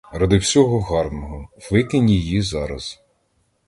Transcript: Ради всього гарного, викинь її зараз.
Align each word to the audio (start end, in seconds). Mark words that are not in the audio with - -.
Ради 0.13 0.37
всього 0.37 0.79
гарного, 0.81 1.49
викинь 1.71 2.09
її 2.09 2.41
зараз. 2.41 3.01